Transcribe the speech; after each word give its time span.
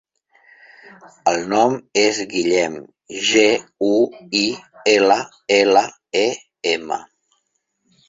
El 1.31 1.37
nom 1.51 1.75
és 2.05 2.23
Guillem: 2.31 2.79
ge, 3.29 3.45
u, 3.93 3.93
i, 4.43 4.45
ela, 4.97 5.23
ela, 5.61 5.89
e, 6.27 6.29
ema. 6.77 7.05